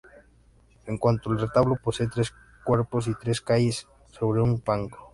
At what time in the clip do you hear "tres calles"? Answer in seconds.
3.13-3.87